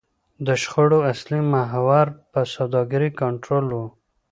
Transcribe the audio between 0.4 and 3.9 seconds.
د شخړو اصلي محور پر سوداګرۍ کنټرول و.